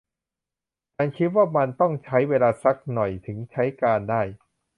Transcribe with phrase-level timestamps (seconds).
[0.95, 4.21] ฉันคิดว่ามันต้องใช้เวลาซักหน่อยถึงใช้การได้